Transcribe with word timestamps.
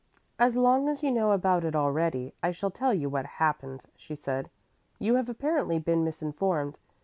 "As 0.39 0.55
long 0.55 0.89
as 0.89 1.03
you 1.03 1.11
know 1.11 1.31
about 1.31 1.63
it 1.63 1.75
already, 1.75 2.33
I 2.41 2.49
shall 2.49 2.71
tell 2.71 2.91
you 2.91 3.07
what 3.07 3.27
happened," 3.37 3.85
she 3.95 4.15
said. 4.15 4.49
"You 4.97 5.13
have 5.13 5.29
apparently 5.29 5.77
been 5.77 6.03
misinformed. 6.03 6.79